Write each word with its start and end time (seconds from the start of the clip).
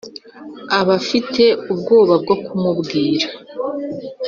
bafite 0.89 1.43
ubwoba 1.71 2.13
bwo 2.23 2.35
kumubwira 2.45 3.27